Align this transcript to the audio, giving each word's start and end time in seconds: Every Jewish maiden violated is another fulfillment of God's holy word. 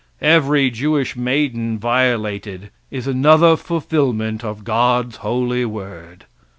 Every 0.23 0.71
Jewish 0.71 1.15
maiden 1.15 1.77
violated 1.77 2.71
is 2.89 3.05
another 3.05 3.55
fulfillment 3.55 4.43
of 4.43 4.63
God's 4.63 5.17
holy 5.17 5.63
word. 5.63 6.25